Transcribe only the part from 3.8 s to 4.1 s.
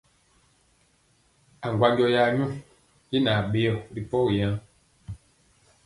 ri